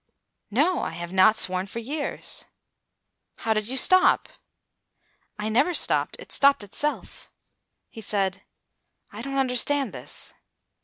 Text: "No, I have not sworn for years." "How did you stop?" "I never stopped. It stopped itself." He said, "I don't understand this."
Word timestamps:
"No, 0.49 0.81
I 0.81 0.93
have 0.93 1.13
not 1.13 1.35
sworn 1.35 1.67
for 1.67 1.77
years." 1.77 2.45
"How 3.37 3.53
did 3.53 3.67
you 3.67 3.77
stop?" 3.77 4.29
"I 5.37 5.47
never 5.47 5.75
stopped. 5.75 6.15
It 6.17 6.31
stopped 6.31 6.63
itself." 6.63 7.29
He 7.87 8.01
said, 8.01 8.41
"I 9.13 9.21
don't 9.21 9.37
understand 9.37 9.93
this." 9.93 10.33